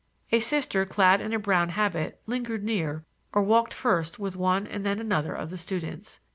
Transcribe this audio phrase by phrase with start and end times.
[0.31, 4.83] A Sister clad in a brown habit lingered near or walked first with one and
[4.83, 6.21] then another of the students.